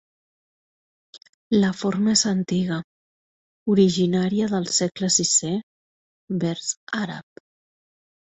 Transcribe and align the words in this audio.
La 1.57 1.67
forma 1.81 2.13
és 2.13 2.23
antiga, 2.31 2.77
originària 3.75 4.49
del 4.53 4.65
segle 4.77 5.09
sisè 5.17 5.53
vers 6.45 6.73
àrab. 7.05 7.45